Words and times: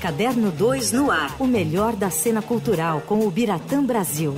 Caderno 0.00 0.50
2 0.50 0.92
no 0.92 1.10
ar. 1.10 1.36
O 1.38 1.46
melhor 1.46 1.94
da 1.94 2.08
cena 2.08 2.40
cultural 2.40 3.02
com 3.02 3.26
o 3.26 3.30
Biratã 3.30 3.84
Brasil. 3.84 4.34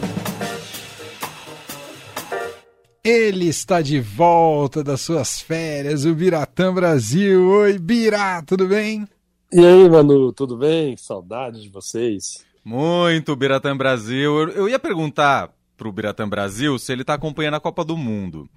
Ele 3.05 3.47
está 3.47 3.81
de 3.81 4.01
volta 4.01 4.83
das 4.83 5.01
suas 5.01 5.41
férias, 5.41 6.05
o 6.05 6.15
Biratã 6.15 6.75
Brasil. 6.75 7.49
Oi, 7.49 7.79
Birá, 7.79 8.43
tudo 8.43 8.67
bem? 8.67 9.07
E 9.53 9.61
aí, 9.65 9.89
Manu, 9.89 10.33
tudo 10.33 10.57
bem? 10.57 10.97
Saudade 10.97 11.63
de 11.63 11.69
vocês. 11.69 12.45
Muito, 12.65 13.37
Biratã 13.37 13.77
Brasil. 13.77 14.41
Eu, 14.41 14.49
eu 14.51 14.69
ia 14.69 14.81
perguntar 14.81 15.51
pro 15.77 15.93
Biratã 15.93 16.29
Brasil 16.29 16.77
se 16.79 16.93
ele 16.93 17.05
tá 17.05 17.15
acompanhando 17.15 17.55
a 17.55 17.61
Copa 17.61 17.85
do 17.85 17.97
Mundo. 17.97 18.49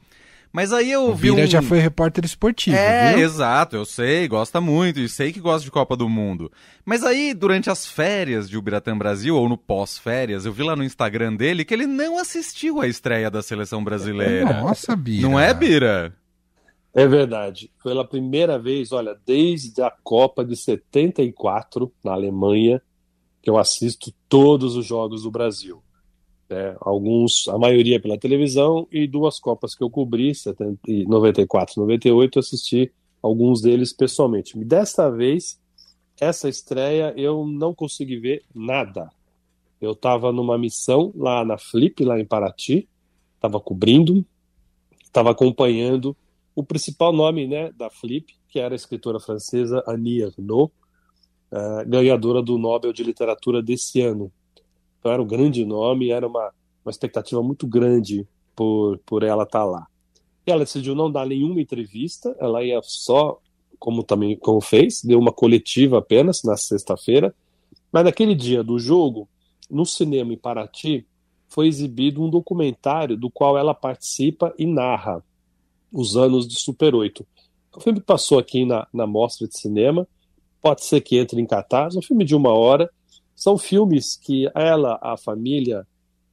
Mas 0.56 0.72
aí 0.72 0.90
eu 0.90 1.14
vi 1.14 1.32
Bira 1.32 1.44
um... 1.44 1.48
já 1.48 1.62
foi 1.62 1.80
repórter 1.80 2.24
esportivo, 2.24 2.78
É, 2.78 3.14
viu? 3.14 3.26
exato, 3.26 3.76
eu 3.76 3.84
sei, 3.84 4.26
gosta 4.26 4.62
muito 4.62 5.02
e 5.02 5.10
sei 5.10 5.34
que 5.34 5.42
gosta 5.42 5.66
de 5.66 5.70
Copa 5.70 5.98
do 5.98 6.08
Mundo. 6.08 6.50
Mas 6.86 7.04
aí, 7.04 7.34
durante 7.34 7.70
as 7.70 7.86
férias 7.86 8.50
de 8.50 8.58
Ubiratã 8.58 8.98
Brasil, 8.98 9.36
ou 9.36 9.50
no 9.50 9.58
pós-férias, 9.58 10.46
eu 10.46 10.54
vi 10.54 10.64
lá 10.64 10.74
no 10.74 10.86
Instagram 10.86 11.36
dele 11.36 11.66
que 11.66 11.74
ele 11.74 11.86
não 11.86 12.18
assistiu 12.18 12.80
à 12.80 12.88
estreia 12.88 13.30
da 13.30 13.44
seleção 13.44 13.84
brasileira. 13.84 14.62
Nossa, 14.62 14.96
Bira. 14.96 15.28
Não 15.28 15.38
é, 15.38 15.54
Bira? 15.54 16.16
É 16.94 17.06
verdade. 17.06 17.70
Pela 17.84 18.08
primeira 18.08 18.58
vez, 18.58 18.94
olha, 18.94 19.14
desde 19.26 19.82
a 19.82 19.92
Copa 19.92 20.46
de 20.46 20.56
74, 20.56 21.92
na 22.02 22.14
Alemanha, 22.14 22.82
que 23.42 23.50
eu 23.50 23.58
assisto 23.58 24.10
todos 24.30 24.78
os 24.78 24.86
jogos 24.86 25.24
do 25.24 25.32
Brasil. 25.32 25.84
É, 26.50 26.76
alguns, 26.80 27.48
a 27.48 27.58
maioria 27.58 28.00
pela 28.00 28.20
televisão, 28.20 28.88
e 28.92 29.08
duas 29.08 29.40
Copas 29.40 29.74
que 29.74 29.84
eu 29.84 29.90
cobri, 29.90 30.34
70, 30.36 30.80
e 30.88 31.06
94 31.06 31.74
e 31.76 31.80
98, 31.80 32.38
eu 32.38 32.40
assisti 32.40 32.92
alguns 33.22 33.62
deles 33.62 33.92
pessoalmente. 33.92 34.58
Desta 34.64 35.10
vez, 35.10 35.60
essa 36.20 36.48
estreia 36.48 37.14
eu 37.18 37.46
não 37.46 37.74
consegui 37.74 38.18
ver 38.18 38.44
nada. 38.54 39.10
Eu 39.82 39.92
estava 39.92 40.32
numa 40.32 40.58
missão 40.58 41.12
lá 41.16 41.44
na 41.44 41.58
Flip, 41.58 42.04
lá 42.04 42.20
em 42.20 42.26
Paraty, 42.26 42.88
estava 43.36 43.60
cobrindo, 43.60 44.26
estava 45.04 45.32
acompanhando 45.32 46.16
o 46.56 46.64
principal 46.64 47.12
nome 47.12 47.48
né, 47.48 47.72
da 47.74 47.90
Flip, 47.90 48.34
que 48.48 48.60
era 48.60 48.74
a 48.74 48.78
escritora 48.78 49.20
francesa 49.20 49.84
Annie 49.86 50.22
Ernaux, 50.22 50.72
uh, 51.52 51.88
ganhadora 51.88 52.42
do 52.42 52.58
Nobel 52.58 52.94
de 52.94 53.04
Literatura 53.04 53.62
desse 53.62 54.02
ano. 54.02 54.32
Então 55.06 55.14
era 55.14 55.22
um 55.22 55.28
grande 55.28 55.64
nome, 55.64 56.10
era 56.10 56.26
uma, 56.26 56.52
uma 56.84 56.90
expectativa 56.90 57.44
muito 57.44 57.68
grande 57.68 58.28
por, 58.56 58.98
por 59.06 59.22
ela 59.22 59.44
estar 59.44 59.60
tá 59.60 59.64
lá. 59.64 59.88
E 60.48 60.50
ela 60.52 60.64
decidiu 60.64 60.96
não 60.96 61.12
dar 61.12 61.28
nenhuma 61.28 61.62
entrevista, 61.62 62.36
ela 62.40 62.64
ia 62.64 62.82
só, 62.82 63.40
como 63.78 64.02
também 64.02 64.36
como 64.36 64.60
fez, 64.60 65.04
deu 65.04 65.20
uma 65.20 65.32
coletiva 65.32 66.00
apenas 66.00 66.42
na 66.44 66.58
sexta-feira, 66.58 67.36
mas 67.92 68.04
naquele 68.04 68.34
dia 68.34 68.64
do 68.64 68.80
jogo, 68.80 69.30
no 69.70 69.86
cinema 69.86 70.34
em 70.34 70.38
Paraty, 70.38 71.06
foi 71.50 71.68
exibido 71.68 72.24
um 72.24 72.30
documentário 72.30 73.16
do 73.16 73.30
qual 73.30 73.60
ela 73.60 73.76
participa 73.76 74.56
e 74.58 74.66
narra 74.66 75.24
os 75.94 76.18
anos 76.18 76.48
de 76.48 76.60
Super 76.60 76.96
8. 76.96 77.24
O 77.76 77.80
filme 77.80 78.02
passou 78.02 78.40
aqui 78.40 78.66
na, 78.66 78.88
na 78.92 79.06
mostra 79.06 79.48
de 79.48 79.56
cinema, 79.56 80.08
pode 80.64 80.84
ser 80.84 81.00
que 81.02 81.20
entre 81.20 81.40
em 81.40 81.46
cartaz, 81.46 81.96
um 81.96 82.02
filme 82.02 82.26
de 82.26 82.36
uma 82.36 82.50
hora, 82.50 82.90
são 83.36 83.58
filmes 83.58 84.16
que 84.16 84.50
ela, 84.56 84.98
a 85.02 85.18
família, 85.18 85.86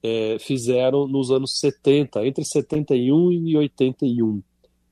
é, 0.03 0.37
fizeram 0.39 1.07
nos 1.07 1.31
anos 1.31 1.59
70, 1.59 2.27
entre 2.27 2.45
71 2.45 3.33
e 3.33 3.57
81, 3.57 4.43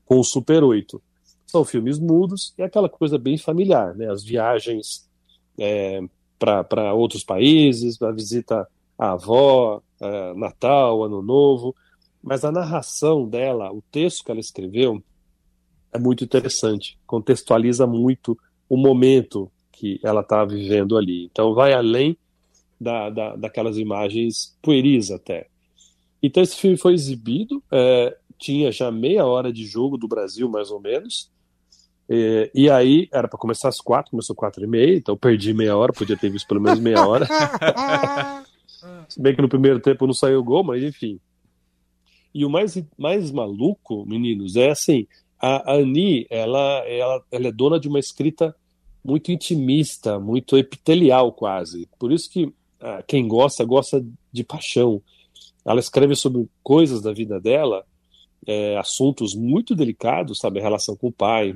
com 0.05 0.19
o 0.19 0.23
Super 0.23 0.63
8. 0.63 1.01
São 1.47 1.65
filmes 1.65 1.99
mudos 1.99 2.53
e 2.57 2.63
aquela 2.63 2.89
coisa 2.89 3.17
bem 3.17 3.37
familiar, 3.37 3.95
né? 3.95 4.09
As 4.09 4.23
viagens 4.23 5.09
é, 5.57 6.01
para 6.37 6.93
outros 6.93 7.23
países, 7.23 8.01
a 8.01 8.11
visita 8.11 8.67
à 8.97 9.11
avó, 9.11 9.81
é, 9.99 10.33
Natal, 10.33 11.03
Ano 11.03 11.21
Novo. 11.21 11.75
Mas 12.21 12.45
a 12.45 12.51
narração 12.51 13.27
dela, 13.27 13.71
o 13.71 13.81
texto 13.91 14.23
que 14.23 14.31
ela 14.31 14.39
escreveu, 14.39 15.03
é 15.91 15.99
muito 15.99 16.23
interessante, 16.23 16.97
contextualiza 17.05 17.85
muito 17.85 18.37
o 18.69 18.77
momento 18.77 19.51
que 19.71 19.99
ela 20.03 20.21
está 20.21 20.43
vivendo 20.45 20.97
ali. 20.97 21.25
Então 21.25 21.53
vai 21.53 21.73
além 21.73 22.17
da, 22.79 23.09
da, 23.09 23.35
daquelas 23.35 23.77
imagens 23.77 24.57
pueris 24.61 25.11
até. 25.11 25.47
Então 26.21 26.41
esse 26.41 26.55
filme 26.55 26.77
foi 26.77 26.93
exibido, 26.93 27.63
é, 27.71 28.15
tinha 28.37 28.71
já 28.71 28.91
meia 28.91 29.25
hora 29.25 29.51
de 29.51 29.65
jogo 29.65 29.97
do 29.97 30.07
Brasil, 30.07 30.49
mais 30.49 30.71
ou 30.71 30.79
menos. 30.79 31.29
É, 32.09 32.51
e 32.53 32.69
aí 32.69 33.07
era 33.11 33.27
para 33.27 33.39
começar 33.39 33.69
às 33.69 33.79
quatro, 33.79 34.11
começou 34.11 34.35
quatro 34.35 34.63
e 34.63 34.67
meia, 34.67 34.97
então 34.97 35.15
perdi 35.15 35.53
meia 35.53 35.77
hora, 35.77 35.93
podia 35.93 36.17
ter 36.17 36.29
visto 36.29 36.47
pelo 36.47 36.59
menos 36.59 36.79
meia 36.79 37.05
hora. 37.05 37.25
Se 39.07 39.21
bem 39.21 39.35
que 39.35 39.41
no 39.41 39.49
primeiro 39.49 39.79
tempo 39.79 40.05
não 40.05 40.13
saiu 40.13 40.43
gol, 40.43 40.63
mas 40.63 40.83
enfim. 40.83 41.19
E 42.33 42.45
o 42.45 42.49
mais, 42.49 42.81
mais 42.97 43.31
maluco, 43.31 44.05
meninos, 44.05 44.55
é 44.55 44.71
assim, 44.71 45.05
a 45.39 45.73
Ani, 45.73 46.25
ela, 46.29 46.83
ela, 46.87 47.23
ela 47.31 47.47
é 47.47 47.51
dona 47.51 47.79
de 47.79 47.87
uma 47.87 47.99
escrita 47.99 48.55
muito 49.03 49.31
intimista, 49.31 50.19
muito 50.19 50.57
epitelial 50.57 51.31
quase. 51.31 51.87
Por 51.99 52.11
isso 52.11 52.29
que 52.29 52.53
ah, 52.79 53.03
quem 53.07 53.27
gosta, 53.27 53.63
gosta 53.63 54.03
de 54.31 54.43
paixão. 54.43 55.01
Ela 55.63 55.79
escreve 55.79 56.15
sobre 56.15 56.47
coisas 56.63 57.01
da 57.01 57.13
vida 57.13 57.39
dela, 57.39 57.85
é, 58.47 58.77
assuntos 58.77 59.35
muito 59.35 59.75
delicados, 59.75 60.39
sabe? 60.39 60.59
A 60.59 60.63
relação 60.63 60.95
com 60.95 61.07
o 61.07 61.11
pai. 61.11 61.55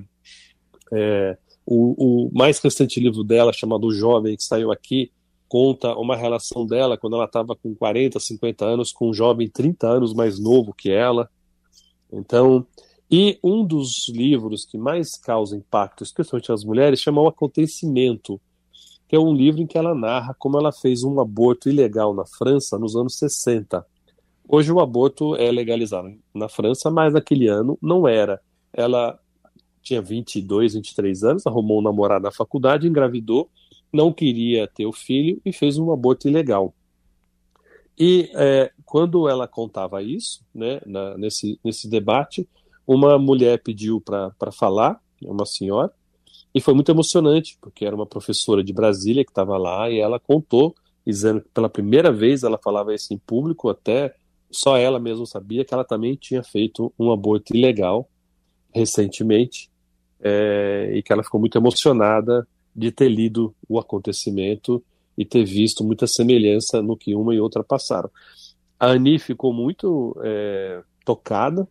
É, 0.94 1.38
o, 1.66 2.28
o, 2.28 2.32
mais 2.32 2.60
recente 2.60 3.00
livro 3.00 3.24
dela, 3.24 3.52
chamado 3.52 3.88
O 3.88 3.92
Jovem, 3.92 4.38
que 4.38 4.44
saiu 4.44 4.72
aqui, 4.72 5.12
conta 5.48 5.96
uma 5.96 6.16
relação 6.16 6.66
dela 6.66 6.96
quando 6.96 7.16
ela 7.16 7.26
estava 7.26 7.56
com 7.56 7.74
40, 7.74 8.20
50 8.20 8.66
anos, 8.66 8.92
com 8.92 9.10
um 9.10 9.14
jovem 9.14 9.50
30 9.50 9.88
anos 9.88 10.14
mais 10.14 10.40
novo 10.40 10.74
que 10.74 10.92
ela. 10.92 11.30
Então, 12.12 12.68
e 13.10 13.38
um 13.44 13.64
dos 13.64 14.10
livros 14.10 14.66
que 14.66 14.78
mais 14.78 15.18
causa 15.18 15.56
impacto, 15.56 16.04
especialmente 16.04 16.50
nas 16.50 16.64
mulheres, 16.64 17.00
chama 17.00 17.22
O 17.22 17.28
Acontecimento, 17.28 18.42
que 19.08 19.16
é 19.16 19.20
um 19.20 19.34
livro 19.34 19.62
em 19.62 19.68
que 19.68 19.78
ela 19.78 19.94
narra 19.94 20.36
como 20.38 20.58
ela 20.58 20.72
fez 20.72 21.04
um 21.04 21.20
aborto 21.20 21.70
ilegal 21.70 22.14
na 22.14 22.26
França 22.26 22.80
nos 22.80 22.96
anos 22.96 23.18
60. 23.18 23.86
Hoje 24.48 24.72
o 24.72 24.80
aborto 24.80 25.36
é 25.36 25.52
legalizado 25.52 26.14
na 26.34 26.50
França, 26.50 26.90
mas 26.90 27.14
naquele 27.14 27.48
ano 27.48 27.78
não 27.82 28.08
era. 28.08 28.42
Ela 28.74 29.20
tinha 29.82 30.02
22, 30.02 30.74
23 30.74 31.24
anos, 31.24 31.46
arrumou 31.46 31.80
um 31.80 31.84
namorado 31.84 32.24
na 32.24 32.32
faculdade, 32.32 32.88
engravidou, 32.88 33.50
não 33.94 34.12
queria 34.12 34.68
ter 34.68 34.88
o 34.88 34.92
filho 34.92 35.40
e 35.46 35.54
fez 35.54 35.78
um 35.78 35.92
aborto 35.92 36.28
ilegal. 36.28 36.74
E 37.98 38.30
é, 38.34 38.72
quando 38.84 39.30
ela 39.30 39.48
contava 39.48 40.02
isso, 40.02 40.44
né, 40.54 40.82
na, 40.86 41.18
nesse, 41.18 41.60
nesse 41.64 41.88
debate, 41.88 42.48
uma 42.88 43.18
mulher 43.18 43.62
pediu 43.62 44.00
para 44.02 44.52
falar, 44.52 45.00
uma 45.22 45.46
senhora, 45.46 45.92
e 46.54 46.62
foi 46.62 46.74
muito 46.74 46.90
emocionante, 46.90 47.58
porque 47.60 47.86
era 47.86 47.96
uma 47.96 48.06
professora 48.06 48.64
de 48.64 48.72
Brasília 48.72 49.26
que 49.26 49.32
estava 49.32 49.58
lá 49.58 49.90
e 49.90 50.00
ela 50.00 50.20
contou, 50.20 50.74
dizendo 51.06 51.42
que 51.42 51.50
pela 51.50 51.70
primeira 51.70 52.12
vez 52.12 52.44
ela 52.44 52.58
falava 52.58 52.94
isso 52.94 53.14
em 53.14 53.18
público, 53.18 53.70
até 53.70 54.16
só 54.50 54.78
ela 54.78 55.00
mesma 55.00 55.26
sabia 55.26 55.66
que 55.66 55.74
ela 55.74 55.84
também 55.84 56.16
tinha 56.16 56.42
feito 56.44 56.94
um 56.98 57.12
aborto 57.12 57.56
ilegal 57.56 58.08
recentemente 58.74 59.70
é, 60.22 60.92
e 60.96 61.04
que 61.04 61.12
ela 61.12 61.24
ficou 61.24 61.40
muito 61.40 61.58
emocionada 61.58 62.48
de 62.76 62.92
ter 62.92 63.10
lido 63.10 63.54
o 63.68 63.80
acontecimento 63.80 64.84
e 65.18 65.26
ter 65.26 65.46
visto 65.46 65.84
muita 65.84 66.08
semelhança 66.08 66.82
no 66.82 66.98
que 66.98 67.16
uma 67.16 67.34
e 67.34 67.40
outra 67.40 67.64
passaram. 67.64 68.10
A 68.80 68.88
Ani 68.88 69.18
ficou 69.18 69.54
muito 69.54 70.16
é, 70.24 70.82
tocada, 71.06 71.68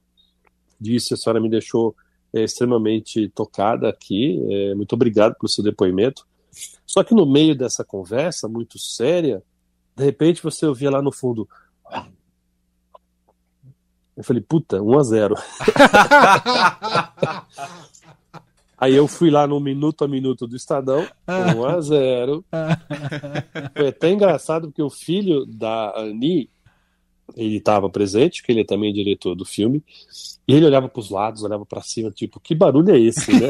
disse: 0.80 1.14
a 1.14 1.16
senhora 1.16 1.40
me 1.40 1.48
deixou 1.48 1.94
é, 2.32 2.42
extremamente 2.42 3.28
tocada 3.28 3.88
aqui, 3.88 4.40
é, 4.50 4.74
muito 4.74 4.92
obrigado 4.94 5.34
pelo 5.34 5.48
seu 5.48 5.62
depoimento. 5.62 6.26
Só 6.86 7.02
que 7.02 7.14
no 7.14 7.26
meio 7.26 7.56
dessa 7.56 7.84
conversa 7.84 8.48
muito 8.48 8.78
séria, 8.78 9.42
de 9.96 10.04
repente 10.04 10.42
você 10.42 10.66
ouvia 10.66 10.90
lá 10.90 11.00
no 11.02 11.12
fundo. 11.12 11.48
Eu 14.16 14.22
falei, 14.22 14.40
puta, 14.42 14.80
1 14.80 14.98
a 14.98 15.02
0 15.02 15.34
Aí 18.78 18.94
eu 18.94 19.08
fui 19.08 19.30
lá 19.30 19.46
no 19.46 19.58
minuto 19.58 20.04
a 20.04 20.08
minuto 20.08 20.46
do 20.46 20.54
Estadão, 20.54 21.06
1 21.26 21.64
a 21.64 21.80
0 21.80 22.44
Foi 23.74 23.88
até 23.88 24.10
engraçado 24.10 24.68
porque 24.68 24.82
o 24.82 24.90
filho 24.90 25.46
da 25.46 25.98
Ani, 25.98 26.50
ele 27.36 27.56
estava 27.56 27.88
presente, 27.88 28.42
que 28.42 28.52
ele 28.52 28.60
é 28.60 28.64
também 28.64 28.92
diretor 28.92 29.34
do 29.34 29.44
filme, 29.44 29.82
e 30.46 30.54
ele 30.54 30.66
olhava 30.66 30.88
para 30.88 31.00
os 31.00 31.10
lados, 31.10 31.42
olhava 31.42 31.64
para 31.64 31.80
cima, 31.82 32.10
tipo, 32.10 32.38
que 32.38 32.54
barulho 32.54 32.94
é 32.94 32.98
esse, 32.98 33.32
né? 33.32 33.48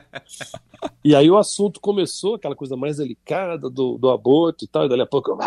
e 1.04 1.14
aí 1.14 1.30
o 1.30 1.36
assunto 1.36 1.80
começou, 1.80 2.34
aquela 2.34 2.56
coisa 2.56 2.76
mais 2.76 2.96
delicada 2.96 3.68
do, 3.68 3.98
do 3.98 4.10
aborto 4.10 4.64
e 4.64 4.68
tal, 4.68 4.86
e 4.86 4.88
dali 4.88 5.02
a 5.02 5.06
pouco 5.06 5.30
eu... 5.30 5.38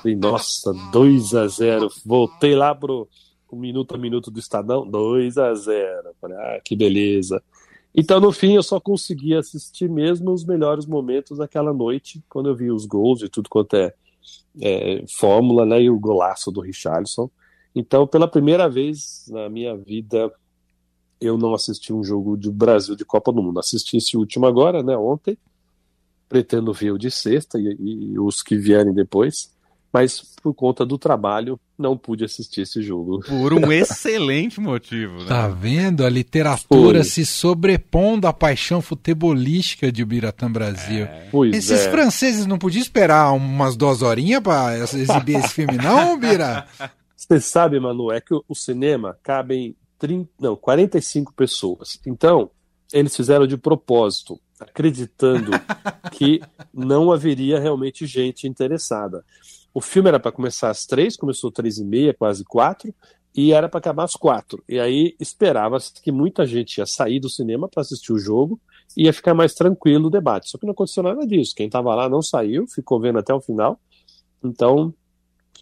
Falei, 0.00 0.16
nossa, 0.16 0.72
2 0.92 1.34
a 1.34 1.46
0 1.46 1.88
Voltei 2.04 2.54
lá 2.54 2.74
pro, 2.74 3.08
pro 3.46 3.56
minuto 3.56 3.94
a 3.94 3.98
minuto 3.98 4.30
do 4.30 4.38
Estadão, 4.38 4.88
2 4.88 5.38
a 5.38 5.54
0 5.54 6.10
Falei, 6.20 6.36
ah, 6.36 6.60
que 6.64 6.76
beleza. 6.76 7.42
Então, 7.94 8.20
no 8.20 8.30
fim, 8.30 8.54
eu 8.54 8.62
só 8.62 8.78
consegui 8.78 9.34
assistir 9.34 9.88
mesmo 9.88 10.32
os 10.32 10.44
melhores 10.44 10.86
momentos 10.86 11.38
daquela 11.38 11.72
noite, 11.72 12.22
quando 12.28 12.48
eu 12.48 12.54
vi 12.54 12.70
os 12.70 12.86
gols 12.86 13.22
e 13.22 13.28
tudo 13.28 13.48
quanto 13.48 13.74
é, 13.74 13.94
é 14.60 15.04
fórmula, 15.08 15.64
né, 15.64 15.82
e 15.82 15.90
o 15.90 15.98
golaço 15.98 16.50
do 16.50 16.60
Richarlison. 16.60 17.30
Então, 17.74 18.06
pela 18.06 18.28
primeira 18.28 18.68
vez 18.68 19.24
na 19.28 19.48
minha 19.48 19.76
vida, 19.76 20.32
eu 21.20 21.36
não 21.36 21.54
assisti 21.54 21.92
um 21.92 22.02
jogo 22.02 22.36
de 22.36 22.50
Brasil 22.50 22.96
de 22.96 23.04
Copa 23.04 23.32
do 23.32 23.42
Mundo. 23.42 23.60
Assisti 23.60 23.96
esse 23.96 24.16
último 24.16 24.46
agora, 24.46 24.82
né, 24.82 24.96
ontem. 24.96 25.36
Pretendo 26.28 26.72
ver 26.72 26.92
o 26.92 26.98
de 26.98 27.10
sexta 27.10 27.58
e, 27.58 27.76
e 27.78 28.18
os 28.18 28.42
que 28.42 28.56
vierem 28.56 28.92
depois 28.92 29.50
mas 29.98 30.22
por 30.40 30.54
conta 30.54 30.86
do 30.86 30.96
trabalho 30.96 31.58
não 31.76 31.96
pude 31.96 32.24
assistir 32.24 32.60
esse 32.60 32.80
jogo. 32.80 33.18
Por 33.18 33.52
um 33.52 33.70
excelente 33.72 34.60
motivo. 34.60 35.18
Né? 35.18 35.26
Tá 35.26 35.48
vendo? 35.48 36.06
A 36.06 36.08
literatura 36.08 37.00
Foi. 37.00 37.04
se 37.04 37.26
sobrepondo 37.26 38.28
à 38.28 38.32
paixão 38.32 38.80
futebolística 38.80 39.90
de 39.90 40.04
Biratã 40.04 40.48
Brasil. 40.48 41.04
É. 41.04 41.28
Esses 41.52 41.80
é. 41.80 41.90
franceses 41.90 42.46
não 42.46 42.60
podiam 42.60 42.80
esperar 42.80 43.32
umas 43.32 43.76
duas 43.76 44.00
horinhas 44.00 44.40
para 44.40 44.78
exibir 44.78 45.38
esse 45.40 45.48
filme, 45.48 45.76
não, 45.76 46.16
Bira? 46.16 46.68
Você 47.16 47.40
sabe, 47.40 47.80
Manu, 47.80 48.12
é 48.12 48.20
que 48.20 48.32
o 48.32 48.54
cinema 48.54 49.18
cabem 49.20 49.74
30, 49.98 50.30
não, 50.40 50.54
45 50.54 51.34
pessoas. 51.34 51.98
Então, 52.06 52.52
eles 52.92 53.16
fizeram 53.16 53.48
de 53.48 53.56
propósito, 53.56 54.38
acreditando 54.60 55.50
que 56.12 56.40
não 56.72 57.12
haveria 57.12 57.58
realmente 57.58 58.06
gente 58.06 58.46
interessada. 58.46 59.24
O 59.72 59.80
filme 59.80 60.08
era 60.08 60.18
para 60.18 60.32
começar 60.32 60.70
às 60.70 60.86
três, 60.86 61.16
começou 61.16 61.50
três 61.50 61.78
e 61.78 61.84
meia, 61.84 62.14
quase 62.14 62.44
quatro, 62.44 62.94
e 63.34 63.52
era 63.52 63.68
para 63.68 63.78
acabar 63.78 64.04
às 64.04 64.14
quatro. 64.14 64.62
E 64.68 64.80
aí 64.80 65.14
esperava-se 65.20 65.92
que 66.02 66.10
muita 66.10 66.46
gente 66.46 66.78
ia 66.78 66.86
sair 66.86 67.20
do 67.20 67.28
cinema 67.28 67.68
para 67.68 67.82
assistir 67.82 68.12
o 68.12 68.18
jogo 68.18 68.60
e 68.96 69.04
ia 69.04 69.12
ficar 69.12 69.34
mais 69.34 69.54
tranquilo 69.54 70.08
o 70.08 70.10
debate. 70.10 70.50
Só 70.50 70.58
que 70.58 70.66
não 70.66 70.72
aconteceu 70.72 71.02
nada 71.02 71.26
disso. 71.26 71.54
Quem 71.54 71.66
estava 71.66 71.94
lá 71.94 72.08
não 72.08 72.22
saiu, 72.22 72.66
ficou 72.66 73.00
vendo 73.00 73.18
até 73.18 73.32
o 73.32 73.40
final. 73.40 73.78
Então, 74.42 74.92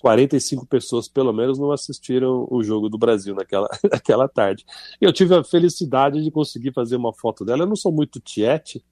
45 0.00 0.66
pessoas, 0.66 1.08
pelo 1.08 1.32
menos, 1.32 1.58
não 1.58 1.72
assistiram 1.72 2.46
o 2.50 2.62
jogo 2.62 2.88
do 2.88 2.98
Brasil 2.98 3.34
naquela, 3.34 3.68
naquela 3.90 4.28
tarde. 4.28 4.64
Eu 5.00 5.12
tive 5.12 5.34
a 5.34 5.44
felicidade 5.44 6.22
de 6.22 6.30
conseguir 6.30 6.72
fazer 6.72 6.96
uma 6.96 7.12
foto 7.12 7.44
dela. 7.44 7.62
Eu 7.62 7.66
não 7.66 7.76
sou 7.76 7.92
muito 7.92 8.20
tiete, 8.20 8.84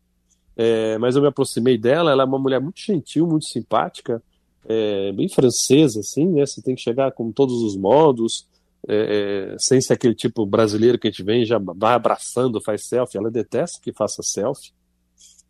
é, 0.56 0.98
mas 0.98 1.16
eu 1.16 1.22
me 1.22 1.28
aproximei 1.28 1.76
dela. 1.78 2.10
Ela 2.10 2.22
é 2.22 2.26
uma 2.26 2.38
mulher 2.38 2.60
muito 2.60 2.80
gentil, 2.80 3.26
muito 3.26 3.46
simpática 3.46 4.22
é, 4.66 5.12
bem 5.12 5.28
francesa, 5.28 6.00
assim, 6.00 6.26
né? 6.26 6.46
Você 6.46 6.62
tem 6.62 6.74
que 6.74 6.80
chegar 6.80 7.12
com 7.12 7.30
todos 7.30 7.62
os 7.62 7.76
modos, 7.76 8.48
é, 8.88 9.52
é, 9.52 9.56
sem 9.58 9.80
ser 9.80 9.94
aquele 9.94 10.14
tipo 10.14 10.44
brasileiro 10.46 10.98
que 10.98 11.08
a 11.08 11.10
gente 11.10 11.22
vem 11.22 11.44
já 11.44 11.58
vai 11.58 11.94
abraçando, 11.94 12.60
faz 12.60 12.86
selfie. 12.86 13.18
Ela 13.18 13.30
detesta 13.30 13.80
que 13.82 13.92
faça 13.92 14.22
selfie. 14.22 14.72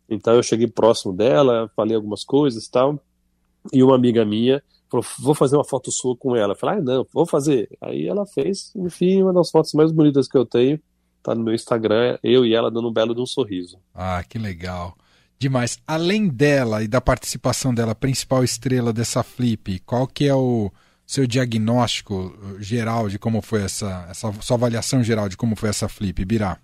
Então 0.09 0.33
eu 0.35 0.43
cheguei 0.43 0.67
próximo 0.67 1.13
dela, 1.13 1.71
falei 1.75 1.95
algumas 1.95 2.23
coisas 2.23 2.65
e 2.65 2.71
tal. 2.71 2.99
E 3.73 3.81
uma 3.81 3.95
amiga 3.95 4.23
minha 4.23 4.61
falou: 5.01 5.05
vou 5.19 5.35
fazer 5.35 5.55
uma 5.55 5.65
foto 5.65 5.91
sua 5.91 6.15
com 6.15 6.35
ela. 6.35 6.53
Eu 6.53 6.57
falei: 6.57 6.79
ah, 6.79 6.81
não, 6.81 7.07
vou 7.13 7.25
fazer. 7.25 7.69
Aí 7.81 8.07
ela 8.07 8.25
fez, 8.25 8.71
enfim, 8.75 9.21
uma 9.21 9.33
das 9.33 9.49
fotos 9.49 9.73
mais 9.73 9.91
bonitas 9.91 10.27
que 10.27 10.37
eu 10.37 10.45
tenho. 10.45 10.79
Tá 11.23 11.33
no 11.33 11.43
meu 11.43 11.55
Instagram, 11.55 12.19
eu 12.21 12.45
e 12.45 12.53
ela 12.53 12.69
dando 12.69 12.87
um 12.87 12.93
belo 12.93 13.15
de 13.15 13.21
um 13.21 13.25
sorriso. 13.25 13.79
Ah, 13.93 14.23
que 14.23 14.37
legal 14.37 14.95
demais. 15.37 15.79
Além 15.85 16.27
dela 16.27 16.83
e 16.83 16.87
da 16.87 17.01
participação 17.01 17.73
dela, 17.73 17.95
principal 17.95 18.43
estrela 18.43 18.91
dessa 18.91 19.23
flip, 19.23 19.79
qual 19.79 20.07
que 20.07 20.25
é 20.25 20.35
o 20.35 20.71
seu 21.05 21.27
diagnóstico 21.27 22.35
geral 22.59 23.07
de 23.07 23.19
como 23.19 23.41
foi 23.41 23.61
essa, 23.61 24.07
essa 24.09 24.31
sua 24.41 24.57
avaliação 24.57 25.03
geral 25.03 25.29
de 25.29 25.37
como 25.37 25.55
foi 25.55 25.69
essa 25.69 25.87
flip, 25.87 26.23
Birá? 26.25 26.57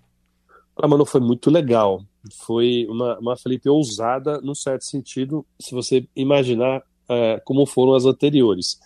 Ah, 0.82 0.88
mano, 0.88 1.06
foi 1.06 1.22
muito 1.22 1.52
legal. 1.52 2.04
Foi 2.46 2.88
uma, 2.90 3.20
uma 3.20 3.38
flip 3.38 3.68
ousada, 3.70 4.42
num 4.42 4.56
certo 4.56 4.84
sentido, 4.84 5.46
se 5.60 5.76
você 5.76 6.08
imaginar 6.16 6.82
é, 7.12 7.42
como 7.44 7.66
foram 7.66 7.94
as 7.94 8.06
anteriores. 8.06 8.80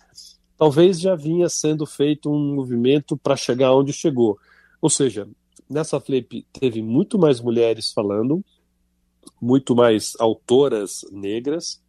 Talvez 0.58 0.98
já 1.00 1.14
vinha 1.14 1.48
sendo 1.48 1.86
feito 1.86 2.28
um 2.28 2.56
movimento 2.56 3.16
para 3.16 3.36
chegar 3.36 3.72
onde 3.72 3.92
chegou. 3.92 4.36
Ou 4.82 4.90
seja, 4.90 5.28
nessa 5.70 6.00
flip 6.00 6.44
teve 6.52 6.82
muito 6.82 7.18
mais 7.18 7.40
mulheres 7.40 7.92
falando, 7.92 8.44
muito 9.40 9.76
mais 9.76 10.14
autoras 10.18 11.04
negras. 11.12 11.80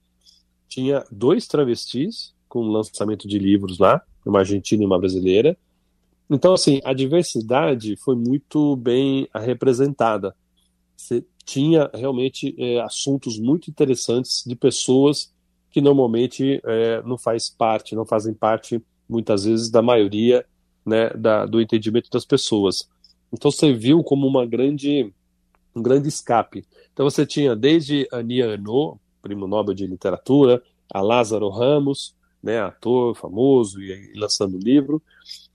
Tinha 0.68 1.04
dois 1.12 1.48
travestis 1.48 2.36
com 2.48 2.68
lançamento 2.68 3.28
de 3.28 3.40
livros 3.40 3.80
lá, 3.80 4.02
uma 4.26 4.40
argentina 4.40 4.84
e 4.84 4.86
uma 4.86 5.00
brasileira. 5.00 5.58
Então, 6.30 6.54
assim, 6.54 6.82
a 6.84 6.94
diversidade 6.94 7.96
foi 7.96 8.16
muito 8.16 8.76
bem 8.76 9.28
representada. 9.34 10.36
Você 10.96 11.26
tinha 11.46 11.90
realmente 11.94 12.54
é, 12.60 12.82
assuntos 12.82 13.40
muito 13.40 13.70
interessantes 13.72 14.44
de 14.46 14.56
pessoas 14.56 15.32
que 15.78 15.82
normalmente 15.82 16.60
é, 16.66 17.04
não 17.04 17.20
faz 17.20 17.52
parte, 17.52 17.94
não 17.94 18.04
fazem 18.04 18.34
parte, 18.34 18.84
muitas 19.08 19.46
vezes, 19.46 19.70
da 19.70 19.80
maioria 19.80 20.44
né, 20.84 21.12
da, 21.12 21.46
do 21.46 21.62
entendimento 21.62 22.10
das 22.10 22.26
pessoas. 22.26 22.90
Então, 23.32 23.52
você 23.52 23.72
viu 23.72 24.04
como 24.04 24.26
uma 24.26 24.44
grande 24.44 25.14
um 25.76 25.84
grande 25.84 26.08
escape. 26.08 26.66
Então 26.92 27.08
você 27.08 27.28
tinha 27.28 27.56
desde 27.56 28.08
a 28.12 28.24
Nia 28.24 28.54
Arnaud, 28.54 29.00
primo 29.22 29.46
Nobel 29.46 29.76
de 29.76 29.86
Literatura, 29.86 30.64
a 30.92 31.00
Lázaro 31.00 31.48
Ramos, 31.50 32.16
né, 32.42 32.60
ator 32.60 33.16
famoso 33.16 33.80
e, 33.80 34.14
e 34.16 34.20
lançando 34.20 34.58
livro, 34.58 35.00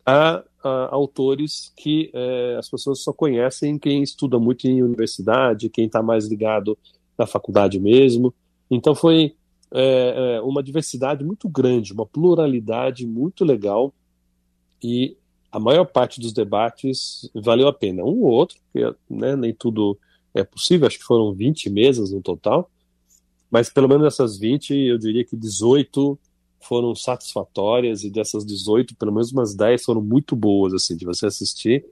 a, 0.07 0.45
a 0.63 0.95
autores 0.95 1.73
que 1.77 2.13
é, 2.15 2.55
as 2.57 2.71
pessoas 2.71 3.01
só 3.01 3.13
conhecem 3.13 3.77
quem 3.77 4.05
estuda 4.05 4.39
muito 4.39 4.69
em 4.69 4.85
universidade, 4.85 5.69
quem 5.69 5.87
está 5.87 6.01
mais 6.01 6.29
ligado 6.29 6.79
na 7.19 7.27
faculdade 7.27 7.81
mesmo. 7.81 8.33
Então 8.71 8.95
foi 8.95 9.35
é, 9.75 10.37
é, 10.37 10.41
uma 10.43 10.63
diversidade 10.63 11.25
muito 11.25 11.49
grande, 11.49 11.93
uma 11.93 12.07
pluralidade 12.07 13.07
muito 13.07 13.45
legal 13.45 13.93
e 14.83 15.17
a 15.51 15.59
maior 15.59 15.85
parte 15.85 16.21
dos 16.21 16.33
debates 16.33 17.31
valeu 17.35 17.69
a 17.69 17.73
pena. 17.73 18.03
Um 18.03 18.23
ou 18.23 18.31
outro, 18.31 18.59
porque 18.73 18.95
né, 19.09 19.37
nem 19.37 19.55
tudo 19.55 19.99
é 20.35 20.43
possível, 20.43 20.87
acho 20.87 20.99
que 20.99 21.05
foram 21.05 21.35
20 21.35 21.69
mesas 21.71 22.11
no 22.11 22.23
total, 22.23 22.71
mas 23.51 23.69
pelo 23.69 23.89
menos 23.89 24.05
dessas 24.05 24.39
20, 24.39 24.75
eu 24.75 24.99
diria 24.99 25.25
que 25.25 25.37
18 25.37 26.19
foram 26.59 26.95
satisfatórias, 26.95 28.05
e 28.05 28.11
dessas 28.11 28.47
18, 28.47 28.97
pelo 28.97 29.13
menos 29.13 29.33
umas 29.33 29.55
10 29.55 29.85
foram 29.85 30.01
muito 30.01 30.35
boas, 30.35 30.73
assim, 30.73 30.97
de 30.97 31.05
você 31.05 31.27
assistir 31.27 31.85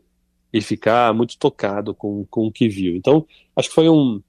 e 0.53 0.61
ficar 0.61 1.13
muito 1.13 1.37
tocado 1.39 1.95
com, 1.95 2.25
com 2.31 2.47
o 2.47 2.53
que 2.53 2.69
viu. 2.69 2.97
Então, 2.97 3.27
acho 3.55 3.69
que 3.69 3.75
foi 3.75 3.89
um, 3.89 4.23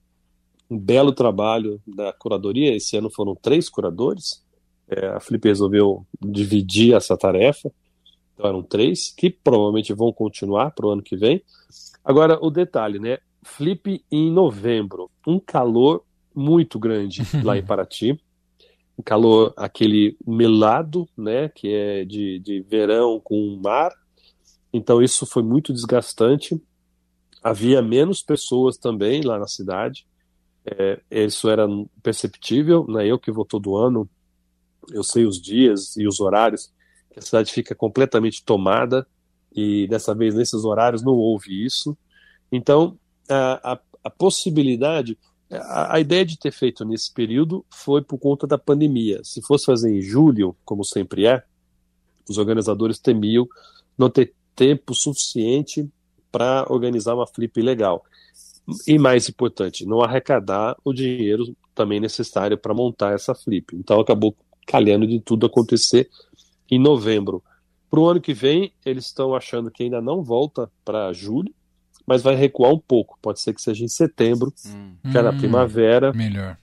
um 0.72 0.80
belo 0.80 1.12
trabalho 1.12 1.82
da 1.86 2.14
curadoria. 2.14 2.74
Esse 2.74 2.96
ano 2.96 3.10
foram 3.12 3.36
três 3.36 3.68
curadores. 3.68 4.42
É, 4.88 5.08
a 5.08 5.20
Felipe 5.20 5.50
resolveu 5.50 6.08
dividir 6.22 6.96
essa 6.96 7.18
tarefa. 7.18 7.70
Então 8.34 8.48
eram 8.48 8.64
três, 8.64 9.14
que 9.16 9.30
provavelmente 9.30 9.94
vão 9.94 10.14
continuar 10.14 10.72
para 10.72 10.88
o 10.88 10.92
ano 10.92 11.04
que 11.04 11.18
vem. 11.18 11.44
Agora, 12.06 12.40
o 12.42 12.50
detalhe, 12.50 13.00
né? 13.00 13.18
Flip 13.44 14.02
em 14.10 14.32
novembro. 14.32 15.12
Um 15.28 15.40
calor 15.40 16.06
muito 16.34 16.80
grande 16.80 17.22
lá 17.44 17.58
em 17.58 17.66
Paraty. 17.66 18.18
Um 18.98 19.04
calor, 19.04 19.54
aquele 19.58 20.16
melado, 20.26 21.06
né? 21.18 21.50
Que 21.50 21.68
é 21.68 22.06
de, 22.06 22.40
de 22.40 22.62
verão 22.62 23.20
com 23.22 23.60
mar. 23.62 23.92
Então 24.72 25.02
isso 25.02 25.26
foi 25.26 25.44
muito 25.44 25.74
desgastante. 25.74 26.62
Havia 27.44 27.82
menos 27.82 28.22
pessoas 28.22 28.78
também 28.78 29.22
lá 29.22 29.38
na 29.38 29.48
cidade. 29.48 30.06
É, 30.66 31.02
isso 31.10 31.50
era 31.50 31.68
perceptível, 32.04 32.86
né? 32.88 33.06
Eu 33.08 33.20
que 33.20 33.32
vou 33.32 33.46
todo 33.46 33.76
ano, 33.76 34.10
eu 34.90 35.04
sei 35.04 35.26
os 35.26 35.42
dias 35.42 35.96
e 35.98 36.08
os 36.08 36.20
horários 36.20 36.72
que 37.12 37.20
a 37.20 37.22
cidade 37.22 37.52
fica 37.52 37.76
completamente 37.76 38.44
tomada 38.44 39.06
e 39.54 39.88
dessa 39.88 40.16
vez 40.16 40.34
nesses 40.34 40.64
horários 40.64 41.04
não 41.04 41.14
houve 41.14 41.66
isso. 41.66 41.98
Então 42.52 42.98
a, 43.30 43.74
a, 43.74 43.80
a 44.04 44.10
possibilidade, 44.10 45.18
a, 45.52 45.96
a, 45.96 46.00
ideia 46.00 46.26
de 46.26 46.38
ter 46.38 46.52
feito 46.52 46.86
nesse 46.86 47.14
período 47.14 47.66
foi 47.70 48.02
por 48.02 48.18
conta 48.18 48.48
da 48.48 48.58
pandemia. 48.58 49.22
Se 49.24 49.42
fosse 49.42 49.66
fazer 49.66 49.92
em 49.92 50.02
julho, 50.02 50.56
como 50.64 50.84
sempre 50.84 51.26
é, 51.26 51.44
os 52.30 52.38
organizadores 52.38 53.00
temiam 53.00 53.48
não 53.98 54.10
ter 54.10 54.34
tempo 54.56 54.94
suficiente 54.94 55.90
para 56.32 56.66
organizar 56.70 57.16
uma 57.16 57.28
flip 57.28 57.62
legal. 57.62 58.04
E 58.88 58.98
mais 58.98 59.30
importante, 59.30 59.86
não 59.86 60.02
arrecadar 60.02 60.76
o 60.84 60.94
dinheiro 60.94 61.56
também 61.74 62.00
necessário 62.00 62.58
para 62.58 62.74
montar 62.74 63.14
essa 63.14 63.34
flip. 63.34 63.76
Então 63.76 64.00
acabou 64.00 64.36
calhando 64.68 65.08
de 65.08 65.20
tudo 65.20 65.46
acontecer 65.46 66.10
em 66.70 66.80
novembro. 66.80 67.44
Para 67.90 68.00
o 68.00 68.08
ano 68.08 68.22
que 68.22 68.34
vem, 68.34 68.72
eles 68.86 69.06
estão 69.06 69.36
achando 69.36 69.70
que 69.70 69.84
ainda 69.84 70.02
não 70.02 70.24
volta 70.24 70.72
para 70.86 71.12
julho, 71.12 71.54
mas 72.06 72.22
vai 72.22 72.36
recuar 72.36 72.72
um 72.72 72.80
pouco. 72.80 73.18
Pode 73.22 73.42
ser 73.42 73.54
que 73.54 73.62
seja 73.62 73.84
em 73.84 73.90
setembro, 73.90 74.54
hum. 74.66 74.96
que 75.12 75.18
é 75.18 75.22
na 75.22 75.32
hum, 75.32 75.38
primavera. 75.38 76.14
Melhor. 76.14 76.58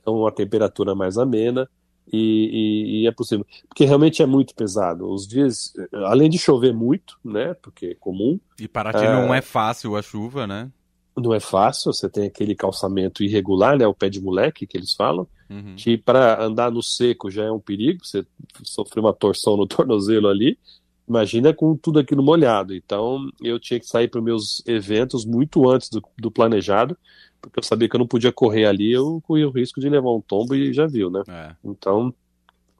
Então, 0.00 0.26
a 0.26 0.32
temperatura 0.32 0.94
mais 0.94 1.16
amena. 1.16 1.68
E, 2.12 2.18
e, 2.18 3.02
e, 3.02 3.06
é 3.06 3.12
possível. 3.12 3.46
Porque 3.68 3.84
realmente 3.84 4.22
é 4.22 4.26
muito 4.26 4.54
pesado. 4.56 5.08
Os 5.08 5.26
dias, 5.26 5.72
além 5.92 6.28
de 6.28 6.36
chover 6.36 6.74
muito, 6.74 7.16
né? 7.24 7.54
Porque 7.54 7.86
é 7.86 7.94
comum. 7.94 8.40
E 8.58 8.66
Paraty 8.66 9.04
é... 9.04 9.12
não 9.12 9.32
é 9.32 9.40
fácil 9.40 9.96
a 9.96 10.02
chuva, 10.02 10.46
né? 10.46 10.68
Não 11.16 11.34
é 11.34 11.40
fácil, 11.40 11.92
você 11.92 12.08
tem 12.08 12.26
aquele 12.26 12.54
calçamento 12.54 13.22
irregular, 13.22 13.76
né, 13.76 13.86
o 13.86 13.94
pé 13.94 14.08
de 14.08 14.20
moleque 14.20 14.66
que 14.66 14.76
eles 14.76 14.94
falam, 14.94 15.26
Uhum. 15.52 15.76
que 15.76 15.98
para 15.98 16.42
andar 16.42 16.70
no 16.70 16.82
seco 16.82 17.30
já 17.30 17.44
é 17.44 17.50
um 17.50 17.60
perigo, 17.60 18.04
você 18.04 18.24
sofreu 18.64 19.04
uma 19.04 19.12
torção 19.12 19.54
no 19.56 19.66
tornozelo 19.68 20.28
ali, 20.28 20.58
imagina 21.06 21.52
com 21.52 21.76
tudo 21.76 21.98
aquilo 21.98 22.22
molhado. 22.22 22.74
Então 22.74 23.28
eu 23.42 23.60
tinha 23.60 23.78
que 23.78 23.86
sair 23.86 24.08
para 24.08 24.18
os 24.18 24.24
meus 24.24 24.62
eventos 24.66 25.26
muito 25.26 25.68
antes 25.68 25.90
do, 25.90 26.02
do, 26.18 26.30
planejado, 26.30 26.96
porque 27.40 27.58
eu 27.58 27.62
sabia 27.62 27.88
que 27.88 27.94
eu 27.94 28.00
não 28.00 28.06
podia 28.06 28.32
correr 28.32 28.64
ali, 28.64 28.92
eu 28.92 29.20
corria 29.26 29.46
o 29.46 29.52
risco 29.52 29.80
de 29.80 29.90
levar 29.90 30.10
um 30.10 30.22
tombo 30.22 30.54
e 30.54 30.72
já 30.72 30.86
viu, 30.86 31.10
né? 31.10 31.22
É. 31.28 31.54
Então 31.62 32.14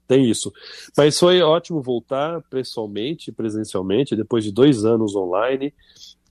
tem 0.08 0.28
isso. 0.28 0.52
Mas 0.96 1.18
foi 1.18 1.42
ótimo 1.42 1.82
voltar 1.82 2.40
pessoalmente, 2.48 3.32
presencialmente, 3.32 4.16
depois 4.16 4.44
de 4.44 4.52
dois 4.52 4.84
anos 4.84 5.14
online, 5.14 5.74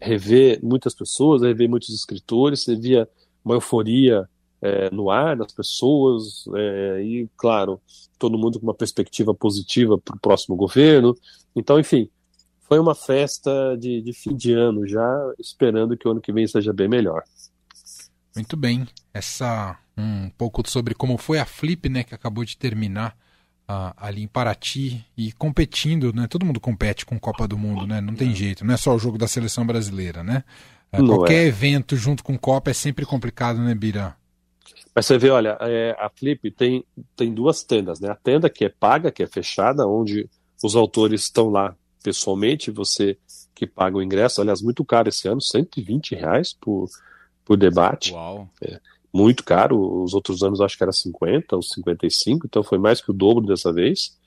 rever 0.01 0.60
muitas 0.63 0.96
pessoas, 0.96 1.41
rever 1.41 1.70
muitos 1.70 1.89
escritores, 1.89 2.63
você 2.63 2.75
via 2.75 3.08
uma 3.46 3.55
euforia 3.55 4.27
é, 4.62 4.89
no 4.91 5.10
ar 5.10 5.36
das 5.36 5.51
pessoas 5.51 6.46
é, 6.55 7.03
e, 7.03 7.29
claro, 7.38 7.81
todo 8.17 8.38
mundo 8.38 8.60
com 8.60 8.65
uma 8.65 8.74
perspectiva 8.74 9.34
positiva 9.34 9.98
para 9.98 10.15
o 10.15 10.20
próximo 10.20 10.55
governo. 10.55 11.15
Então, 11.55 11.79
enfim, 11.79 12.10
foi 12.62 12.79
uma 12.79 12.96
festa 12.96 13.75
de, 13.77 14.01
de, 14.01 14.13
fim 14.13 14.36
de 14.36 14.53
ano 14.53 14.88
já, 14.88 15.34
esperando 15.39 15.98
que 15.98 16.08
o 16.08 16.12
ano 16.12 16.22
que 16.22 16.31
vem 16.31 16.48
seja 16.48 16.72
bem 16.72 16.88
melhor. 16.88 17.24
Muito 18.36 18.55
bem. 18.55 18.88
Essa 19.13 19.77
um 19.98 20.29
pouco 20.29 20.67
sobre 20.70 20.96
como 20.96 21.17
foi 21.17 21.38
a 21.38 21.46
Flip, 21.46 21.89
né, 21.89 22.03
que 22.03 22.15
acabou 22.15 22.46
de 22.46 22.58
terminar 22.58 23.15
uh, 23.72 23.94
ali 23.98 24.24
em 24.24 24.28
Paraty 24.28 25.06
e 25.18 25.32
competindo, 25.32 26.13
né? 26.13 26.28
Todo 26.28 26.46
mundo 26.46 26.60
compete 26.60 27.06
com 27.06 27.20
Copa 27.20 27.48
do 27.48 27.58
Mundo, 27.58 27.88
né? 27.88 28.01
Não 28.01 28.13
tem 28.13 28.36
jeito, 28.36 28.66
não 28.66 28.74
é 28.74 28.78
só 28.78 28.94
o 28.94 29.00
jogo 29.00 29.18
da 29.18 29.28
seleção 29.28 29.66
brasileira, 29.66 30.24
né? 30.24 30.44
Uh, 30.94 31.06
qualquer 31.06 31.46
é. 31.46 31.48
evento 31.48 31.96
junto 31.96 32.24
com 32.24 32.38
Copa 32.38 32.72
é 32.72 32.74
sempre 32.74 33.06
complicado, 33.06 33.60
né, 33.60 33.74
Bira? 33.74 34.16
Mas 34.94 35.06
você 35.06 35.18
vê, 35.18 35.30
olha, 35.30 35.58
é, 35.62 35.96
a 35.98 36.10
Flip 36.10 36.51
tem, 36.51 36.84
tem 37.16 37.34
duas 37.34 37.63
tendas, 37.63 38.01
né? 38.01 38.10
A 38.10 38.16
tenda 38.16 38.50
que 38.50 38.66
é 38.66 38.70
paga, 38.70 39.10
que 39.10 39.24
é 39.24 39.28
fechada, 39.28 39.88
onde 39.88 40.30
os 40.62 40.75
autores 40.75 41.24
estão 41.24 41.50
lá 41.50 41.74
pessoalmente, 42.04 42.72
você 42.72 43.18
que 43.56 43.66
paga 43.66 43.98
o 43.98 44.01
ingresso, 44.01 44.42
aliás, 44.42 44.62
muito 44.62 44.84
caro 44.84 45.08
esse 45.08 45.28
ano, 45.28 45.40
120 45.40 46.16
reais 46.16 46.54
por, 46.60 46.90
por 47.46 47.56
debate. 47.56 48.12
Uau. 48.12 48.50
É, 48.62 48.80
muito 49.13 49.44
caro, 49.44 50.03
os 50.03 50.13
outros 50.13 50.41
anos 50.41 50.62
acho 50.62 50.77
que 50.77 50.84
era 50.84 50.91
50 50.91 51.56
ou 51.56 51.62
55, 51.62 52.48
então 52.48 52.63
foi 52.63 52.77
mais 52.77 53.01
que 53.01 53.12
o 53.12 53.13
dobro 53.13 53.46
dessa 53.46 53.72
vez. 53.74 54.18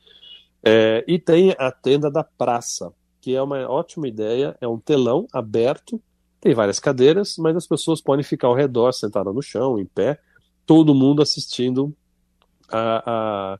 É, 0.62 1.05
e 1.07 1.19
tem 1.19 1.55
a 1.59 1.71
tenda 1.71 2.11
da 2.11 2.25
praça, 2.25 2.93
que 3.21 3.35
é 3.35 3.43
uma 3.43 3.69
ótima 3.69 4.07
ideia, 4.09 4.57
é 4.61 4.69
um 4.69 4.79
telão 4.79 5.26
aberto, 5.33 6.00
tem 6.41 6.55
várias 6.55 6.79
cadeiras, 6.79 7.37
mas 7.38 7.57
as 7.57 7.67
pessoas 7.67 8.00
podem 8.00 8.23
ficar 8.23 8.49
ao 8.49 8.55
redor, 8.55 8.93
sentadas 8.93 9.35
no 9.35 9.41
chão, 9.41 9.79
em 9.79 9.87
pé, 9.87 10.19
todo 10.67 10.95
mundo 10.95 11.23
assistindo 11.23 11.95
a, 12.71 13.11
a, 13.11 13.59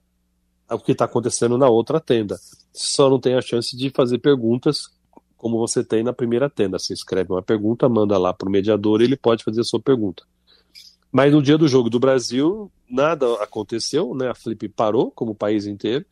a 0.69 0.75
o 0.75 0.79
que 0.81 0.93
está 0.93 1.07
acontecendo 1.07 1.57
na 1.57 1.69
outra 1.69 2.01
tenda. 2.01 2.39
Só 2.73 3.09
não 3.09 3.19
tem 3.19 3.35
a 3.35 3.41
chance 3.41 3.77
de 3.77 3.89
fazer 3.91 4.19
perguntas 4.19 4.89
como 5.37 5.59
você 5.59 5.85
tem 5.85 6.03
na 6.03 6.13
primeira 6.13 6.49
tenda. 6.49 6.79
Você 6.79 6.93
escreve 6.93 7.33
uma 7.33 7.43
pergunta, 7.43 7.89
manda 7.89 8.17
lá 8.19 8.33
para 8.33 8.49
o 8.49 8.53
mediador 8.53 9.01
e 9.01 9.05
ele 9.05 9.17
pode 9.17 9.45
fazer 9.45 9.61
a 9.61 9.65
sua 9.65 9.81
pergunta. 9.81 10.23
Mas 11.15 11.33
no 11.33 11.41
dia 11.41 11.57
do 11.57 11.69
jogo 11.69 11.89
do 11.89 12.01
Brasil, 12.01 12.69
nada 12.91 13.35
aconteceu, 13.35 14.17
né? 14.17 14.31
A 14.31 14.35
Flip 14.35 14.69
parou, 14.71 15.13
como 15.13 15.31
o 15.31 15.35
país 15.35 15.65
inteiro, 15.65 16.05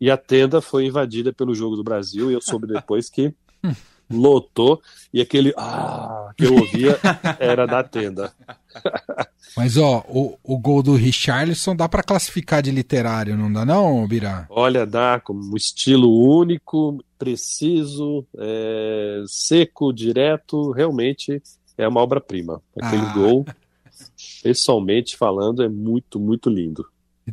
e 0.00 0.08
a 0.08 0.16
tenda 0.16 0.60
foi 0.60 0.86
invadida 0.86 1.32
pelo 1.32 1.52
jogo 1.52 1.74
do 1.74 1.82
Brasil, 1.82 2.30
e 2.30 2.34
eu 2.34 2.40
soube 2.40 2.64
depois 2.68 3.10
que 3.10 3.34
lotou, 4.08 4.80
e 5.12 5.20
aquele 5.20 5.52
ah 5.56 6.30
que 6.36 6.44
eu 6.44 6.54
ouvia 6.54 6.96
era 7.40 7.66
da 7.66 7.82
tenda. 7.82 8.32
Mas 9.56 9.76
ó, 9.76 10.04
o, 10.08 10.38
o 10.44 10.56
gol 10.56 10.80
do 10.80 10.94
Richarlison 10.94 11.74
dá 11.74 11.88
para 11.88 12.04
classificar 12.04 12.62
de 12.62 12.70
literário, 12.70 13.36
não 13.36 13.52
dá 13.52 13.64
não, 13.64 14.06
Birá? 14.06 14.46
Olha, 14.48 14.86
dá 14.86 15.18
como 15.18 15.42
um 15.42 15.56
estilo 15.56 16.08
único, 16.24 17.04
preciso, 17.18 18.24
é, 18.38 19.24
seco, 19.26 19.92
direto, 19.92 20.70
realmente 20.70 21.42
é 21.76 21.88
uma 21.88 22.00
obra-prima. 22.00 22.62
Aquele 22.80 23.06
ah. 23.06 23.12
gol, 23.12 23.44
pessoalmente 24.42 25.16
falando, 25.16 25.62
é 25.62 25.68
muito, 25.68 26.18
muito 26.18 26.48
lindo. 26.48 26.86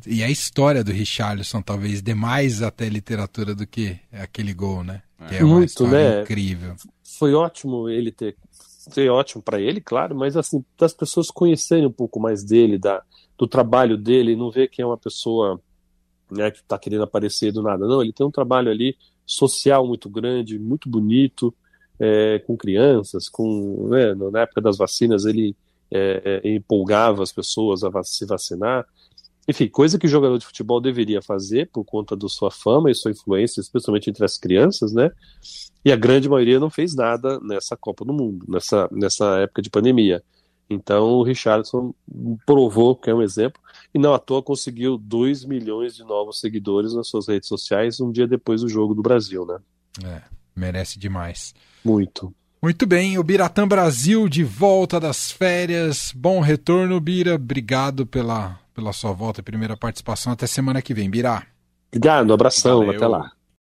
E 0.07 0.23
a 0.23 0.29
história 0.29 0.83
do 0.83 0.91
Richarlison 0.91 1.61
talvez 1.61 2.01
dê 2.01 2.15
mais 2.15 2.63
até 2.63 2.89
literatura 2.89 3.53
do 3.53 3.67
que 3.67 3.99
aquele 4.11 4.53
gol, 4.53 4.83
né? 4.83 5.03
Que 5.27 5.35
é 5.35 5.43
uma 5.43 5.55
Muito, 5.55 5.69
história 5.69 6.15
né? 6.15 6.21
incrível. 6.23 6.75
Foi 7.03 7.33
ótimo 7.33 7.87
ele 7.87 8.11
ter. 8.11 8.35
Foi 8.89 9.07
ótimo 9.07 9.41
para 9.41 9.61
ele, 9.61 9.79
claro, 9.79 10.15
mas 10.15 10.35
assim, 10.35 10.65
das 10.77 10.93
pessoas 10.93 11.27
conhecerem 11.27 11.85
um 11.85 11.91
pouco 11.91 12.19
mais 12.19 12.43
dele, 12.43 12.77
da, 12.77 13.01
do 13.37 13.47
trabalho 13.47 13.97
dele, 13.97 14.35
não 14.35 14.51
ver 14.51 14.67
que 14.67 14.81
é 14.81 14.85
uma 14.85 14.97
pessoa 14.97 15.61
né, 16.29 16.51
que 16.51 16.57
está 16.57 16.77
querendo 16.77 17.03
aparecer 17.03 17.51
do 17.53 17.61
nada. 17.61 17.87
Não, 17.87 18.01
ele 18.01 18.11
tem 18.11 18.25
um 18.25 18.31
trabalho 18.31 18.69
ali 18.69 18.97
social 19.25 19.87
muito 19.87 20.09
grande, 20.09 20.59
muito 20.59 20.89
bonito, 20.89 21.53
é, 21.99 22.39
com 22.39 22.57
crianças, 22.57 23.29
com 23.29 23.87
né, 23.89 24.13
na 24.15 24.41
época 24.41 24.59
das 24.59 24.77
vacinas 24.77 25.25
ele 25.25 25.55
é, 25.91 26.41
empolgava 26.43 27.23
as 27.23 27.31
pessoas 27.31 27.83
a 27.83 28.03
se 28.03 28.25
vacinar. 28.25 28.85
Enfim, 29.47 29.67
coisa 29.67 29.99
que 29.99 30.05
o 30.05 30.09
jogador 30.09 30.37
de 30.37 30.45
futebol 30.45 30.79
deveria 30.79 31.21
fazer 31.21 31.69
por 31.71 31.83
conta 31.83 32.15
da 32.15 32.27
sua 32.29 32.49
fama 32.49 32.89
e 32.89 32.95
sua 32.95 33.11
influência, 33.11 33.59
especialmente 33.59 34.09
entre 34.09 34.23
as 34.23 34.37
crianças, 34.37 34.93
né? 34.93 35.11
E 35.83 35.91
a 35.91 35.97
grande 35.97 36.29
maioria 36.29 36.59
não 36.59 36.69
fez 36.69 36.95
nada 36.95 37.39
nessa 37.41 37.75
Copa 37.75 38.05
do 38.05 38.13
Mundo, 38.13 38.45
nessa, 38.47 38.87
nessa 38.91 39.39
época 39.39 39.61
de 39.61 39.69
pandemia. 39.69 40.23
Então 40.69 41.09
o 41.09 41.23
Richardson 41.23 41.93
provou 42.45 42.95
que 42.95 43.09
é 43.09 43.13
um 43.13 43.21
exemplo, 43.21 43.61
e 43.93 43.99
não 43.99 44.13
à 44.13 44.19
toa 44.19 44.41
conseguiu 44.41 44.97
2 44.97 45.43
milhões 45.43 45.95
de 45.95 46.03
novos 46.03 46.39
seguidores 46.39 46.93
nas 46.93 47.07
suas 47.07 47.27
redes 47.27 47.49
sociais 47.49 47.99
um 47.99 48.11
dia 48.11 48.27
depois 48.27 48.61
do 48.61 48.69
jogo 48.69 48.95
do 48.95 49.01
Brasil, 49.01 49.45
né? 49.45 49.57
É, 50.05 50.21
merece 50.55 50.97
demais. 50.97 51.53
Muito. 51.83 52.33
Muito 52.63 52.87
bem, 52.87 53.17
o 53.17 53.23
Biratã 53.23 53.67
Brasil 53.67 54.29
de 54.29 54.41
volta 54.41 54.97
das 54.97 55.29
férias. 55.29 56.13
Bom 56.15 56.39
retorno, 56.39 56.97
Bira. 56.97 57.35
Obrigado 57.35 58.05
pela, 58.05 58.57
pela 58.73 58.93
sua 58.93 59.11
volta 59.11 59.41
e 59.41 59.43
primeira 59.43 59.75
participação. 59.75 60.31
Até 60.31 60.47
semana 60.47 60.81
que 60.81 60.93
vem, 60.93 61.09
Birá. 61.09 61.43
Obrigado, 61.89 62.33
abração, 62.33 62.79
Valeu. 62.79 62.95
até 62.95 63.05
lá. 63.05 63.33